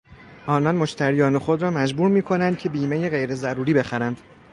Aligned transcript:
آنان 0.45 0.75
مشتریان 0.75 1.37
خود 1.37 1.61
را 1.61 1.71
مجبور 1.71 2.09
میکنند 2.09 2.57
که 2.57 2.69
بیمهی 2.69 3.09
غیرضروری 3.09 3.73
بخرند. 3.73 4.19